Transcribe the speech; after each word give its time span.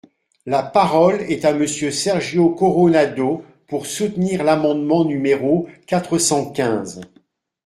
La 0.47 0.63
parole 0.63 1.21
est 1.29 1.45
à 1.45 1.53
Monsieur 1.53 1.91
Sergio 1.91 2.49
Coronado, 2.55 3.43
pour 3.67 3.85
soutenir 3.85 4.43
l’amendement 4.43 5.05
numéro 5.05 5.69
quatre 5.85 6.17
cent 6.17 6.51
quinze. 6.51 7.01